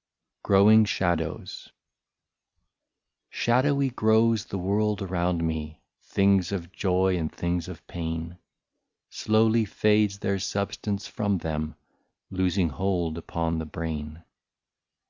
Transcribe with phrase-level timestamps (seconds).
[0.00, 1.72] lO GROWING SHADOWS.
[3.28, 8.38] Shadowy grows the world around me, Things of joy and things of pain;
[9.10, 11.74] Slowly fades their substance from them,
[12.30, 14.24] Losing hold upon the brain.